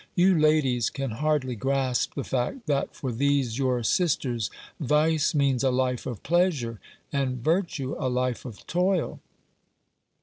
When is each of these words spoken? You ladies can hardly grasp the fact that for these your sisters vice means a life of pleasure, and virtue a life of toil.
You 0.15 0.35
ladies 0.35 0.89
can 0.89 1.11
hardly 1.11 1.55
grasp 1.55 2.15
the 2.15 2.23
fact 2.23 2.65
that 2.65 2.95
for 2.95 3.11
these 3.11 3.59
your 3.59 3.83
sisters 3.83 4.49
vice 4.79 5.35
means 5.35 5.63
a 5.63 5.69
life 5.69 6.07
of 6.07 6.23
pleasure, 6.23 6.79
and 7.13 7.37
virtue 7.37 7.95
a 7.99 8.09
life 8.09 8.43
of 8.43 8.65
toil. 8.65 9.19